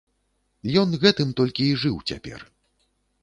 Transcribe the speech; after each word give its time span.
Ён 0.83 0.89
гэтым 1.03 1.29
толькі 1.41 1.67
і 1.73 1.77
жыў 1.83 1.97
цяпер. 2.13 2.39